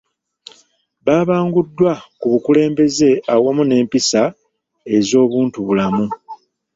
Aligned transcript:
Babanguddwa 1.05 1.91
ku 2.19 2.25
bukulembeze 2.31 3.09
awamu 3.33 3.63
n'empisa 3.65 4.21
ez'obuntubulamu 4.95 6.05